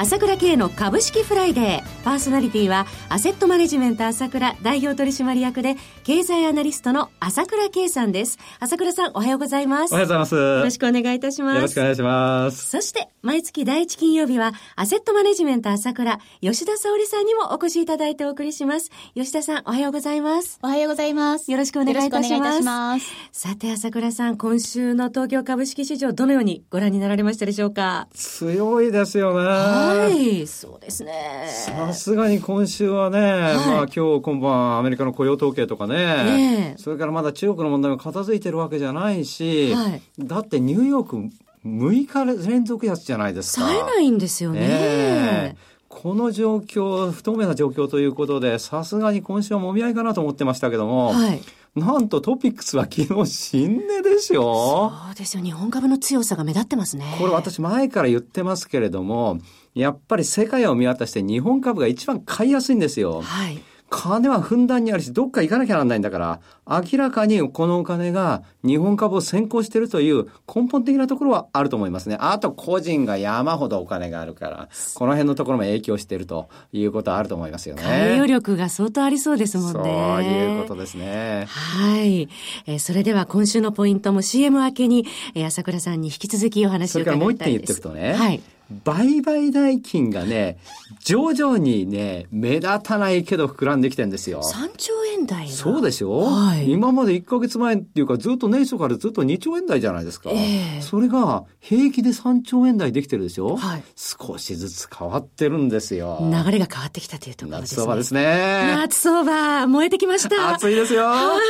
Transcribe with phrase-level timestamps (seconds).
[0.00, 2.04] 朝倉慶の株式フライデー。
[2.04, 8.38] パーソナリティは、アセットマネジメント朝倉代表取締役で、経済アナリストの朝倉慶さんです。
[8.60, 9.92] 朝倉さん、おはようございます。
[9.92, 10.34] おはようございます。
[10.36, 11.56] よろしくお願いいたします。
[11.56, 12.70] よろしくお願いします。
[12.70, 18.90] そして、毎月第一金曜日は、アセットマネジメント朝倉、吉田沙織さんにもお越しいただいてお送りします。
[19.14, 20.58] 吉田さん、おはようございます。
[20.62, 21.52] おはようございます。
[21.52, 22.62] よろしくお願いいたします。
[22.62, 28.08] ますさて、朝倉さん、今週の東京株式市場、どのようにご覧になられましたでしょうか？
[28.14, 29.89] 強いですよね。
[29.94, 30.46] はい。
[30.46, 31.46] そうですね。
[31.48, 41.16] さすがに今週はね、はい、まあ今日今晩アメリカの雇用統計とかね、それからまだ中国の問題が片付いてるわけじゃないし、はい、だってニューヨーク
[41.64, 43.66] 6日連続安じゃないですか。
[43.66, 45.56] 冴えないんですよね。
[45.88, 51.42] この状況、不透明な状況ということで、さすがに今週はもみ合いかなと思ってましたけども、はい、
[51.74, 54.92] なんとトピックスは昨日新値ですよ。
[55.04, 55.42] そうですよ。
[55.42, 57.04] 日本株の強さが目立ってますね。
[57.18, 59.38] これ私前から言ってますけれども、
[59.74, 63.22] やっぱり世界を見渡して日本株が一番買いやすいんですよ。
[63.22, 63.62] はい。
[63.90, 72.16] 金はふんだんにあるし、どっか行かなきゃならないんだから、明らかにこのお金が日本株を先行しているという根本的なところはあると思いますね。
[72.20, 77.82] あと個人が山ほどお金があるから、この辺のところも影響しているということはあると思いますよね。
[77.82, 79.72] 対応力が相当ありそうですもんね。
[79.72, 81.46] そういうことですね。
[81.48, 82.28] はい。
[82.66, 86.92] えー、それでは今週のポイントも CM 明けに、えー、朝倉さんに引き続きお話を伺いたいです。
[86.92, 88.14] それからもう一点言っておくとね。
[88.14, 88.40] はい。
[88.84, 90.58] 売買代金がね、
[91.04, 94.42] 徐々にね、目立たないけど膨らんできてんですよ。
[94.42, 100.30] 3兆円台そうでしょ、はい、今まで1ヶ月前っていうかずっと年初からずっと2兆円台じゃないですか。
[100.32, 103.56] えー、それが平気で3兆円台できてるでしょ？
[103.56, 103.82] はい。
[103.96, 106.18] 少しずつ変わってるんですよ。
[106.22, 107.76] 流れが変わってきたというところですね。
[107.76, 108.74] 夏相場ですね。
[108.76, 110.54] 夏相場、燃えてきました。
[110.54, 111.04] 暑いですよ。
[111.06, 111.40] はい。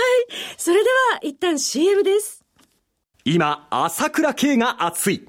[0.57, 2.41] それでは一旦 CM です。
[3.25, 5.29] 今、朝倉慶が熱い。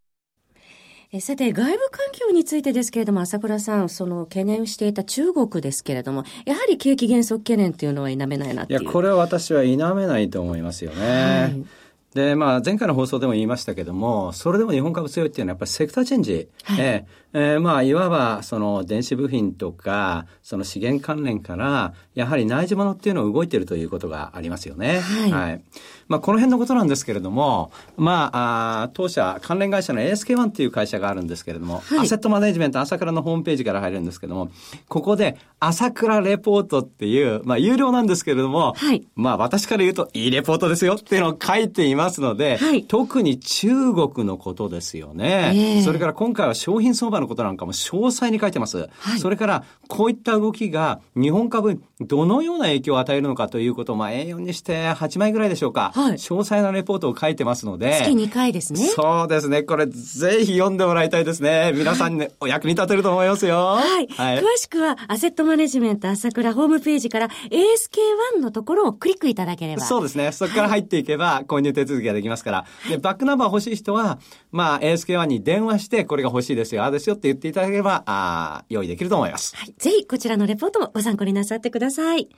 [1.13, 8.81] えさて、外部環境についてですけれども、朝倉さん、その懸念していた中国ですけれども、やはり景気減速懸念というのは否めないなっていう。
[8.81, 11.05] いや、これは私は否めないと思いますよね。
[11.05, 11.65] はい
[12.13, 16.49] で、まあ、前回の放送でも言いましたけども、それでも日本株強いっていうのはやっぱりセクターチェンジ。
[16.63, 24.99] はい、ええー、まあ、いわば、その電子部品とか、その資源関連から、やはり内需物っていうのを動いているということがありますよね。
[24.99, 25.31] はい。
[25.31, 25.63] はい、
[26.09, 34.51] まあ、この辺のことなんですけれども、まあ、あ当社、関連会社の ASK1 っていう会社があるんですけれども、はい、アセットマネジメント朝倉のホームページから入るんですけども、
[34.89, 39.07] ここで、朝倉レポートっていう、まあ、有料なんですけれども、はい。
[39.15, 42.83] まあ、私から言うと、いいレポートですよっていうのを書いていますので、はい。
[42.83, 45.51] 特に中国のことですよね。
[45.55, 48.89] えー、それから今回は商品相場のことなんかも詳細に書いてます。
[48.99, 55.91] はい、それから、こういった動きが日本株にどのような影響を与えるのかということを、まあ、A4 にして8枚ぐらいでしょうか。
[55.93, 58.01] はい、詳細なレポートを書いてますので。
[58.03, 58.85] 月2回ですね。
[58.87, 59.63] そうですね。
[59.63, 61.71] これ、ぜひ読んでもらいたいですね。
[61.75, 63.57] 皆さんね、お役に立てると思いますよ。
[63.57, 64.07] はい。
[64.07, 69.83] はい、詳しくは、アセットマネジメント朝倉ホームページから ASK1 のところをクリックいただければ。
[69.83, 70.31] そうですね。
[70.31, 72.65] そこから入っていけば、購入手続きができますから。
[72.89, 74.19] で、バックナンバー欲しい人は、
[74.51, 79.55] まあ、ASK1 に電話して、これが欲しいですよ、ああですよって言っていただければ、あ用意できると思います。
[79.55, 79.73] はい。
[79.77, 82.29] ぜひ、こちらのレポートもご参考になさってください。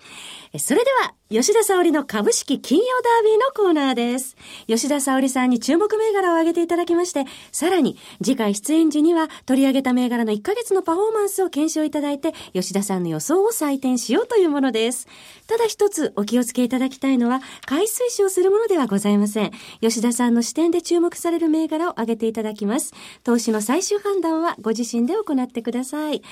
[0.57, 4.35] それでは、吉田沙織の株式金曜ダービーのコーナーです。
[4.67, 15.07] 吉田沙織さんに注目銘柄を挙げていただきまして、さらに、次回出演時には取り上げた銘柄の1ヶ月のパフォーマンスを検証いただいて、吉田さんの予想を採点しようというものです。
[15.47, 19.51] ただ一つお気をつけいただきたいのは、買い推奨するものではございません。
[19.81, 22.93] 吉田さんの視点で注目される銘柄を挙げていただきます。
[23.23, 26.24] 投資の最終判断はご自身で行ってください。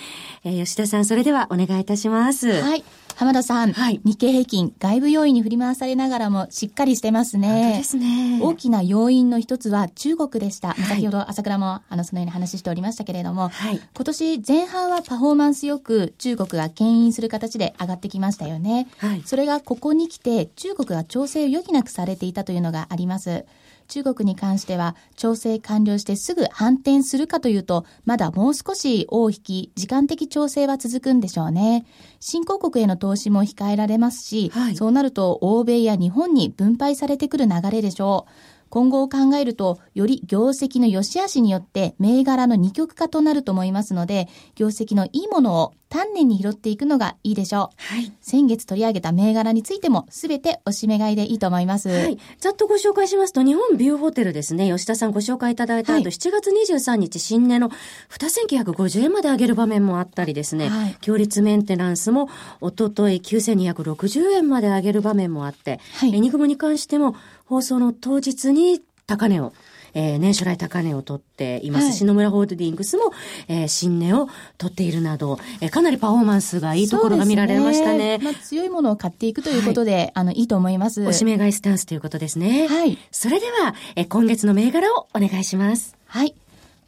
[0.44, 2.50] えー、吉田さん、それではお願いいたします。
[2.50, 2.84] はい。
[3.16, 7.78] 浜田さん、はい、日経平均、外部要因に振り回されながらもしっかりしてますね。
[7.78, 8.40] ですね。
[8.42, 10.70] 大きな要因の一つは中国でした。
[10.70, 18.88] はい、先ほど朝倉もあのそのように話しておりましたけれども、はい、今年前半はパフォーマンスよく中国が牽引する形で上がってきましたよね。
[18.98, 23.46] はい、それがここに来て中国が調整を余儀なくされていたというのがあります。
[23.92, 31.86] 中国に関しては調整完了してすぐ反転するかというと、まだもう少し大引き、時間的調整は続くんでしょうね。
[32.22, 38.61] 新興国への投資も控えられますし、はい、そうなると欧米や日本に分配されてくる流れでしょう。
[38.72, 47.94] 今後を考えると、より業績の良し悪しによって銘柄の二極化となると思いますので、業績のいいものを丹念に拾っていくのがいいでしょう。
[47.94, 48.14] はい。
[48.22, 51.90] 先月取り上げた銘柄についても、すべておしめ買いでいいと思います。
[51.90, 52.18] はい。
[52.40, 54.72] ざっとご紹介しますと、日本ビューホテルですね。
[54.72, 57.72] 吉田さんご紹介いただいた後、はい、7月23日新年の
[58.10, 60.70] 2950円まで上げる場面もあったりですね。
[60.70, 60.98] はい。
[61.02, 62.30] 強烈メンテナンスも、
[62.62, 66.16] おととい9260円まで上げる場面もあって、はい。
[66.16, 67.16] エニグモに関しても、
[67.52, 69.52] 放送の当日に高値を
[69.94, 71.88] えー、年初来高値を取っています。
[71.88, 73.12] はい、篠村ホールディングスも、
[73.50, 78.18] えー、新値を取っているなど、えー、かなりパフォーマンスがいいところが見られましたね。
[78.18, 81.06] ねまあ、強いものを買っていくということで、はい、あの、いいと思います。
[81.06, 82.70] おしめ買いスタンスということですね。
[82.70, 82.98] はい。
[83.12, 85.98] それでは、えー、今月の銘柄をお願いします。
[86.06, 86.34] はい。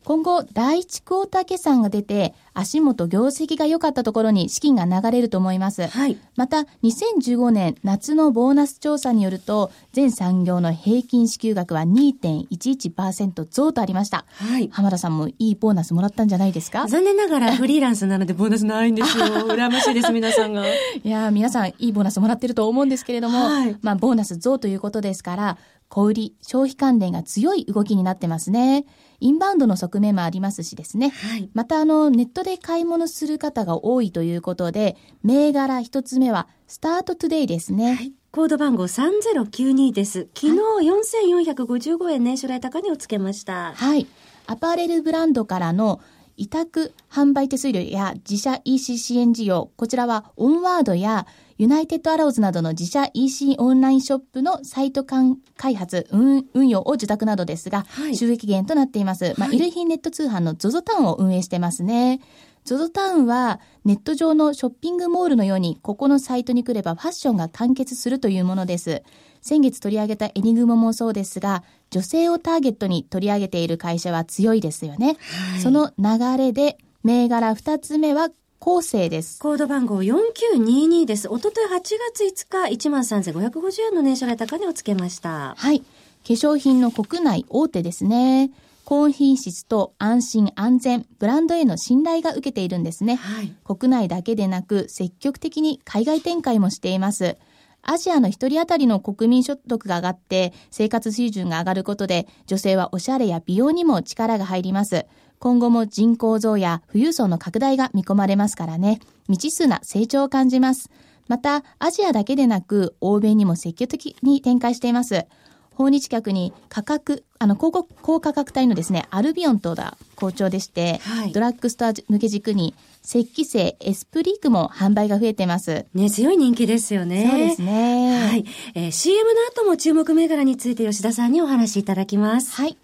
[0.05, 5.87] 今後、第一クォーター決算が出て、足元業績が良かったところに資金が流れると思います。
[5.87, 6.17] はい。
[6.35, 14.25] また、2015年夏のボーナス調査によると、全産業の平均支給額は2.11%増とありました。
[14.35, 14.69] はい。
[14.71, 16.85] 浜田さんもいいボーナスもらったんじゃないですか？
[16.87, 19.25] 残念ながらフリーランスなのでボーナスないんですよ。
[19.47, 20.63] 羨ましいです、皆さんが。
[20.67, 20.73] い
[21.03, 23.77] や皆さんいいボーナスもらってると思うんですけれども、はい。
[23.81, 25.57] まあ、ボーナス増ということですから、
[25.93, 28.87] 小売り、消費関連が強い動きになってますね。
[29.19, 31.09] インバウンドの側面もありますしですね。
[31.09, 37.93] はい、また、あの、ネットで買い物する方が多いということで、銘柄一つ目は、スタートトゥデイですね。
[37.93, 40.29] はい、コード番号3092です。
[40.33, 40.53] 昨日
[40.89, 43.73] 4455円年初来高値をつけました。
[43.75, 44.07] はい。
[44.47, 46.01] アパレルブランドからの
[46.37, 51.27] 委託販売手数料や自社 EC 支援事業、こちらはオンワードや
[51.57, 59.25] ユナイテッドアローズなどの自社 EC オンラインショップのサイト開発、運運用を受託などですが、はい、収益源となっています。
[59.25, 62.19] はい、まあ、衣類品ネット通販の ZOZO タウンを運営してますね。
[62.65, 69.03] ZOZO タウンはネット上のショッピングモールのように、ここのサイトに来ればファッションが完結するというものです。
[69.43, 75.17] 先月取り上げたエニグモもそうですが、女性をターゲットに取り上げている会社は強いですよね。
[75.51, 78.29] はい、その流れで、銘柄2つ目は
[78.59, 79.39] 構成です。
[79.39, 81.27] コード番号4922です。
[81.27, 81.81] おととい8
[82.15, 85.55] 月5日、13,550円の年初来高値をつけました。
[85.57, 85.81] はい。
[85.81, 85.85] 化
[86.23, 88.49] 粧品の国内大手ですね。
[88.85, 93.15] 高品質と安心安全、ブランドへの信頼が受けているんですね。
[93.15, 97.37] はい、国内だけでなく積極的に海外展開もしています。
[97.83, 105.05] アジアの一人当たりの国民所得が上がって生活水準が上がることで女性はおしゃれや美容にも力が入ります。
[105.39, 109.01] 今後も人口増や富裕層の拡大が見込まれますからね。
[109.27, 110.89] 未知数な成長を感じます。
[111.27, 115.25] また、アジアだけでなく、欧米にも積極的に展開しています。
[115.75, 125.85] 訪日客に価格、あの、高高価格帯のですね、アルビオン等が好調でして、はい、ドラッグストア向け軸に、石器製エスプリークも販売が増えてます。
[125.93, 127.27] ね、強い人気ですよね。
[127.29, 128.27] そうですね。
[128.27, 128.45] はい。
[128.75, 132.55] えー、CM の後も注目銘柄について吉田さんにお話しいただきます。
[132.55, 132.77] はい。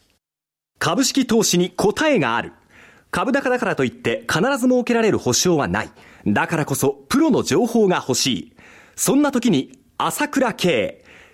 [0.79, 2.53] 株式投資に答えがある。
[3.11, 5.89] 株高だからといって必ず設けられる保証はない。
[6.27, 8.53] だからこそプロの情報が欲しい。
[8.95, 11.03] そんな時に朝倉慶。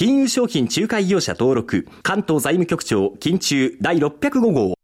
[0.00, 4.79] 金融商品仲介業者登録、関東財務局長、金中第605号。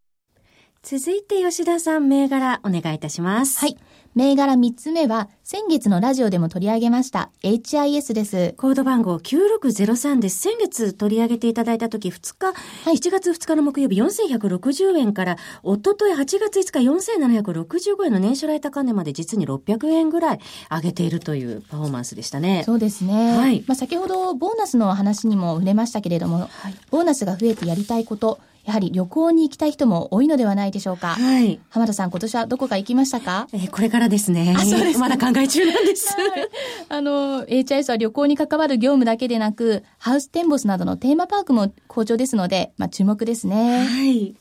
[0.88, 3.58] 続いて吉田さん、銘柄お願いいたします。
[3.58, 3.76] はい。
[4.14, 8.54] 銘柄3つ目は、先月のラジオでも取り上げました HIS です。
[8.56, 10.38] コード番号9603です。
[10.38, 12.52] 先月取り上げていただいた時2日、
[12.84, 20.40] はい、7月2日の木曜日4160円から、おととい8月5日4765円の年初来高値まで実に600円ぐらい
[20.70, 22.62] 上げているというパフォーマンスでしたね。
[22.64, 23.36] そうですね。
[23.36, 23.64] はい。
[23.66, 31.14] まあ先ほどボーナスの話にも触れましたけれども、はい、ボーナスが増えてやりたいこと、やはり旅行に行きたい人も多いのではないでしょうか。
[31.14, 31.60] はい。
[31.70, 33.46] 浜田さん、今年はどこか行きましたか？
[33.52, 34.54] えー、これからですね。
[34.56, 36.08] あ、そうです まだ考え中なんです。
[36.90, 43.86] あの、HIS は旅行に関わる業務だけでなく、ハウステンボスなどのテーマパークも好調ですので、まあ、注目ですね。
[43.86, 44.34] はい。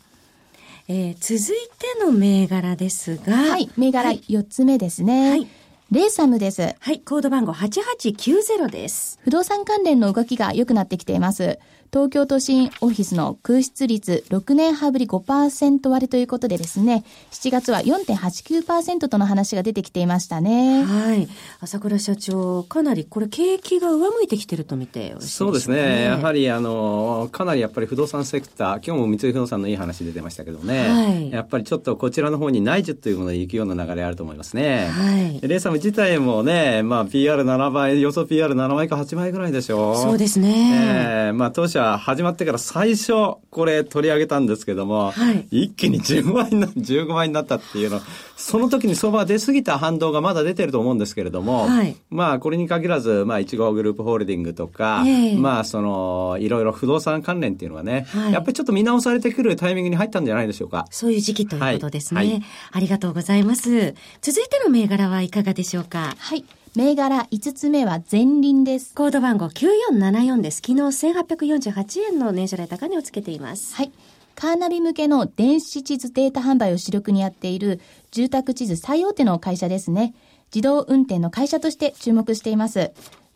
[0.88, 3.36] えー、続いての銘柄ですが。
[3.36, 5.29] はい、銘柄4つ目ですね。
[5.29, 5.48] はい。
[5.91, 6.74] レーサムです。
[6.79, 9.20] はい、コード番号8890です。
[9.24, 11.60] 不動産関連の動きが良くなってきています。
[11.96, 20.84] 東京都心オフィスの空室率6年半ぶり5%割れということでですね、7月は4.89%との話が出てきていましたね。
[20.84, 21.30] はい。
[21.62, 26.04] 朝倉社長、かなりこれ景気が上向いてきてると見て、ね、そうですね。
[26.04, 34.90] やはりあの、かなりやっぱり不動産セクター、今日も三井不動産のいい話出てましたけどね、はい、やっぱりちょっとこちらの方に内需というものに行くような流れあると思いますね。
[34.90, 35.40] はい。
[35.48, 39.96] レーサム自体もね、まあ PR7 倍、予想 PR7 倍か8倍ぐらいでしょう。
[39.96, 41.28] そうですね。
[41.28, 43.13] えー、まあ当社始まってから最初、
[43.50, 48.01] これ取り上げたんですけども、はい、一気に10倍な、 15倍になったっていうの、
[48.36, 60.86] その時に相場が出過ぎた反動がまだ出てると思うんですけれども、はい、まあこれに限らず、まあ1号グループホールディングとか、えー、まあその、いろいろ不動産関連っていうのはね、はい、やっぱりちょっと見直されてくるタイミングに入ったんじゃないでしょうか。
[60.92, 62.44] そういう時期ということですね。
[62.72, 63.94] ありがとうございます。
[64.22, 66.15] 続いての銘柄はいかがでしょうか？
[66.18, 66.44] はい。
[66.77, 68.94] 銘柄5つ目は前輪です。
[68.96, 70.58] コード番号9474です。
[70.58, 73.74] 昨日1848円の年初来高値をつけています。
[73.75, 73.94] はい。
[74.36, 77.79] カーナビ向けの電子地図データ販売を主力にやっている
[78.12, 80.13] 住宅地図最大手の会社ですね。
[80.53, 82.91] 自動運転の会社として注目しています。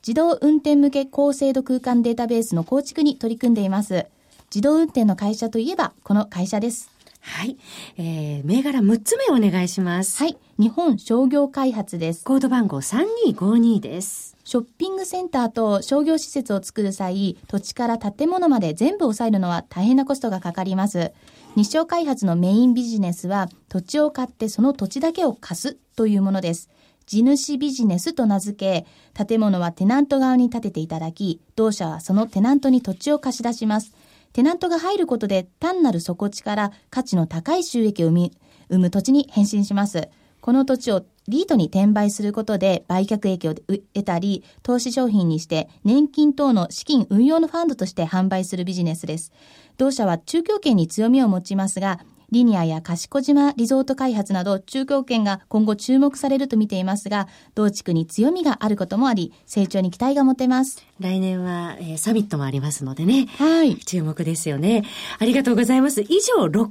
[0.06, 4.08] 自動運転向け高精度空間データベースの構築に取り組んでいます。
[4.54, 6.90] 自動運転の会社といえばこの会社です。
[7.30, 7.58] はい。
[7.98, 10.18] えー、銘柄6つ目お願いします。
[10.18, 10.38] はい。
[10.58, 12.26] 日本商業開発です。
[12.26, 14.36] コード番号3252です。
[14.44, 21.14] ショッピングセンターと商業施設を作る際、土地から建物まで全部抑えるのは大変なコストがかかります。
[21.56, 26.70] 日照開発のメインビジネスは、土地を買ってその土地だけを貸すというものです。
[27.06, 28.86] 地主ビジネスと名付け、
[29.26, 33.94] 建物はテナント側に建てていただき、同社はそのテナントに土地を貸し出します。
[34.34, 38.38] テナントが入ることで単なる底地から価値の高い収益を生み、
[38.70, 40.10] 生む土地に変身します。
[40.42, 49.32] この土地をリートに転売することで売却益を得たり、投資商品にして年金等の資金運用のファンドとして販売するビジネスです。
[49.78, 52.00] 同社は中京圏に強みを持ちますが、
[52.32, 60.84] リニアや賢島リゾート開発など中京圏が今後注目されると見ていますが、同地区に強みがあることもあり、成長に期待が持てます。
[61.00, 63.28] 来年は、えー、サミットもありますのでね。
[63.38, 63.78] はい。
[63.78, 64.84] 注目ですよね。
[65.18, 66.02] ありがとうございます。
[66.02, 66.68] 以上、6銘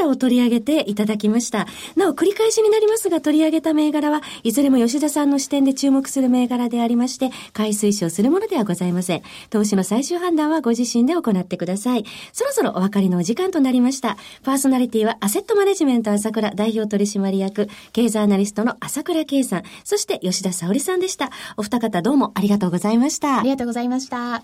[0.00, 1.66] 柄を取り上げていただきました。
[1.96, 9.22] なお、繰り返しになりますが、取り上げた銘柄はいずれも吉田さんの視点で注目する銘柄でありまして、買い推奨するものではございません。
[9.48, 12.04] 投資の最終判断はご自身で行ってください。
[12.32, 14.16] そろそろお別れのお時間となりました。
[14.42, 21.30] パーソナリティはアセットマネジメント朝倉代表取締役、経済アナリストの朝倉圭さん、そして吉田沙織さんでした。
[21.56, 23.40] お二方どうもありがとうございました。
[23.40, 24.42] ありがとうございました。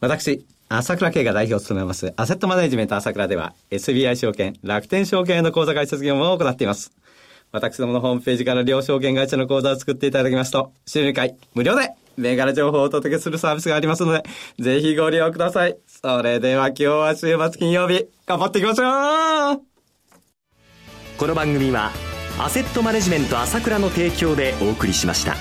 [0.00, 6.92] 私、朝倉慶が代表を務めます、アセットマネジメント朝倉では、SBI 証券、楽天証券への口座開設業務を行っています。
[7.52, 14.22] 私どものホームページから両証券会社の口座を作っていただきますと、週2回無料で銘柄情報をお届けするサービスがありますので、
[14.58, 15.76] ぜひご利用ください。
[15.86, 19.62] それでは今日は週末金曜日、頑張っていきましょう
[21.18, 21.90] この番組は、
[22.38, 25.36] アセットマネジメント朝倉の提供でお送りしました。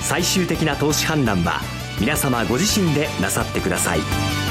[0.00, 1.60] 最終的な投資判断は
[2.00, 4.41] 皆様ご自身でなさってください。